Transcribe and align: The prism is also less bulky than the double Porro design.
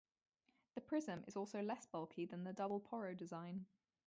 The 0.73 0.81
prism 0.81 1.23
is 1.27 1.35
also 1.37 1.61
less 1.61 1.85
bulky 1.85 2.25
than 2.25 2.43
the 2.43 2.53
double 2.53 2.79
Porro 2.79 3.13
design. 3.13 3.67